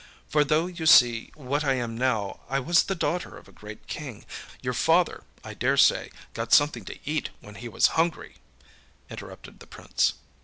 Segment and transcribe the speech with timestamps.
[0.27, 3.85] For though you see what I am now, I was the daughter of a great
[3.85, 4.25] king.
[4.65, 7.85] My father â âYour father, I dare say, got something to eat when he was
[7.99, 8.39] hungry!â
[9.11, 10.13] interrupted the Prince.